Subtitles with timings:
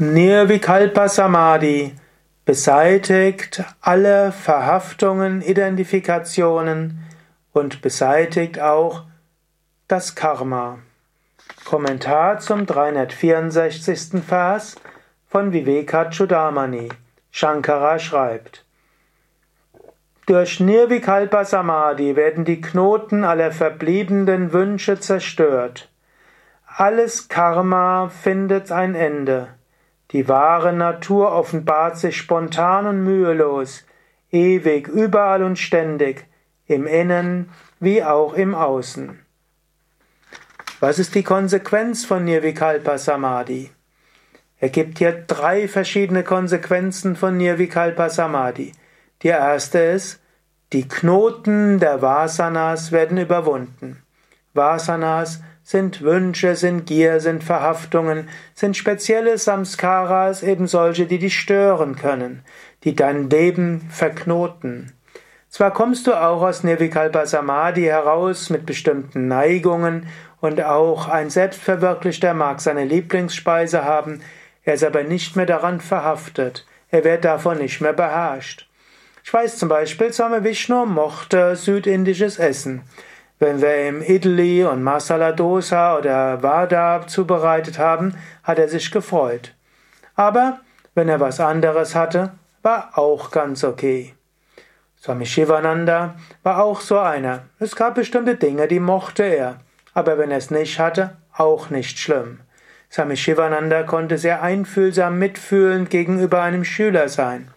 [0.00, 1.92] Nirvikalpa Samadhi
[2.44, 7.02] beseitigt alle Verhaftungen, Identifikationen
[7.52, 9.06] und beseitigt auch
[9.88, 10.78] das Karma.
[11.64, 14.22] Kommentar zum 364.
[14.24, 14.76] Vers
[15.26, 16.90] von Vivekachudamani.
[17.32, 18.64] Shankara schreibt,
[20.26, 25.90] durch Nirvikalpa Samadhi werden die Knoten aller verbliebenen Wünsche zerstört.
[26.68, 29.57] Alles Karma findet ein Ende.
[30.12, 33.84] Die wahre Natur offenbart sich spontan und mühelos,
[34.30, 36.26] ewig, überall und ständig,
[36.66, 39.18] im Innen wie auch im Außen.
[40.80, 43.70] Was ist die Konsequenz von Nirvikalpa Samadhi?
[44.60, 48.72] Er gibt hier drei verschiedene Konsequenzen von Nirvikalpa Samadhi.
[49.22, 50.20] Die erste ist,
[50.72, 54.02] die Knoten der Vasanas werden überwunden.
[54.58, 61.96] Vasanas sind Wünsche, sind Gier, sind Verhaftungen, sind spezielle Samskaras, eben solche, die dich stören
[61.96, 62.42] können,
[62.84, 64.92] die dein Leben verknoten.
[65.48, 70.08] Zwar kommst du auch aus Nirvikalpa Samadhi heraus mit bestimmten Neigungen
[70.40, 74.20] und auch ein Selbstverwirklichter mag seine Lieblingsspeise haben,
[74.64, 78.68] er ist aber nicht mehr daran verhaftet, er wird davon nicht mehr beherrscht.
[79.24, 82.82] Ich weiß zum Beispiel, Swami Vishnu mochte südindisches Essen.
[83.40, 89.54] Wenn wir im Idli und Masala Dosa oder Vada zubereitet haben, hat er sich gefreut.
[90.16, 90.58] Aber
[90.94, 94.14] wenn er was anderes hatte, war auch ganz okay.
[95.00, 97.44] Swami Shivananda war auch so einer.
[97.60, 99.60] Es gab bestimmte Dinge, die mochte er.
[99.94, 102.40] Aber wenn er es nicht hatte, auch nicht schlimm.
[102.90, 107.48] Swami Shivananda konnte sehr einfühlsam mitfühlend gegenüber einem Schüler sein.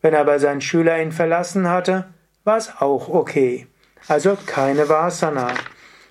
[0.00, 2.04] Wenn aber sein Schüler ihn verlassen hatte,
[2.44, 3.66] war es auch okay.
[4.08, 5.54] Also keine Vasana.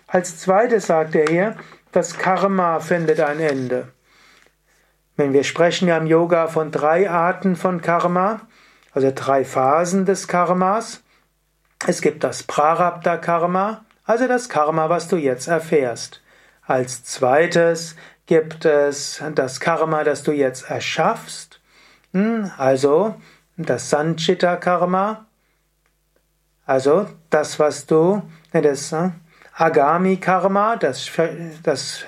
[0.08, 1.56] Als zweites sagt er hier,
[1.92, 3.90] das Karma findet ein Ende.
[5.16, 8.42] Wenn wir sprechen ja im Yoga von drei Arten von Karma,
[8.94, 11.04] also drei Phasen des Karmas.
[11.86, 16.22] Es gibt das Prarabdha Karma, also das Karma, was du jetzt erfährst.
[16.66, 17.96] Als zweites
[18.26, 21.60] gibt es das Karma, das du jetzt erschaffst,
[22.14, 23.16] hm, also
[23.58, 25.26] das Sanchita Karma,
[26.66, 29.14] also das, was du, das ne,
[29.56, 31.12] Agami Karma, das,
[31.62, 32.06] das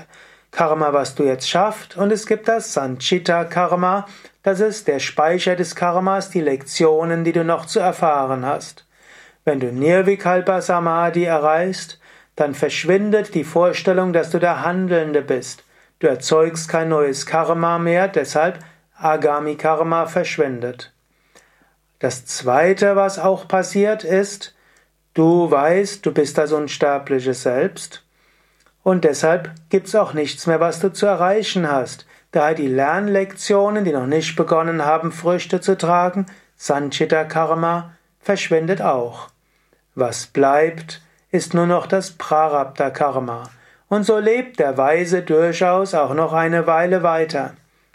[0.51, 4.07] Karma, was du jetzt schaffst, und es gibt das Sanchita Karma,
[4.41, 8.85] das ist der Speicher des Karmas, die Lektionen, die du noch zu erfahren hast.
[9.43, 11.99] Wenn du Nirvikalpa Samadhi erreichst,
[12.35, 15.63] dann verschwindet die Vorstellung, dass du der Handelnde bist.
[15.99, 18.59] Du erzeugst kein neues Karma mehr, deshalb
[18.97, 20.94] Agami Karma verschwindet.
[21.99, 24.53] Das zweite, was auch passiert, ist,
[25.13, 28.03] du weißt, du bist das unsterbliche Selbst
[28.83, 32.05] und deshalb gibt's auch nichts mehr, was du zu erreichen hast.
[32.31, 36.25] Daher die Lernlektionen, die noch nicht begonnen haben, Früchte zu tragen,
[36.55, 39.29] Sanchita Karma, verschwindet auch.
[39.95, 41.01] Was bleibt,
[41.31, 43.49] ist nur noch das Prarabdha Karma.
[43.87, 47.53] Und so lebt der Weise durchaus auch noch eine Weile weiter.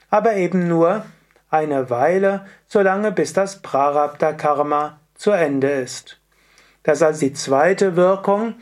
[0.08, 1.04] Aber eben nur
[1.50, 6.20] eine Weile, solange bis das Prarabdha Karma zu Ende ist.
[6.82, 8.54] Das ist also die zweite Wirkung.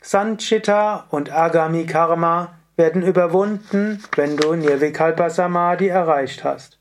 [0.00, 6.78] Sanchita und Agami Karma werden überwunden, wenn du Nirvikalpa Samadhi erreicht hast.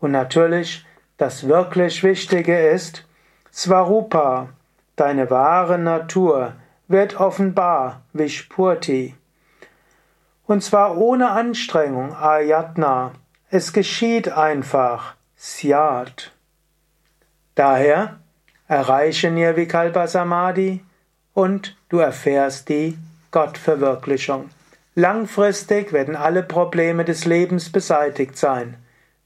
[0.00, 0.84] Und natürlich,
[1.18, 3.06] das wirklich Wichtige ist,
[3.52, 4.48] Svarupa,
[4.96, 6.54] deine wahre Natur,
[6.88, 9.14] wird offenbar, Vishpurti.
[10.46, 13.12] Und zwar ohne Anstrengung, Ayatna,
[13.54, 15.14] es geschieht einfach.
[15.36, 16.32] Syat.
[17.54, 18.18] Daher
[18.66, 20.82] erreiche Nirvikalpa Samadhi
[21.34, 22.98] und du erfährst die
[23.30, 24.50] Gottverwirklichung.
[24.96, 28.76] Langfristig werden alle Probleme des Lebens beseitigt sein,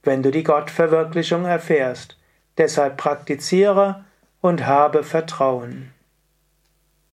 [0.03, 2.19] wenn du die Gottverwirklichung erfährst.
[2.59, 4.05] Deshalb praktiziere
[4.43, 5.95] und habe Vertrauen.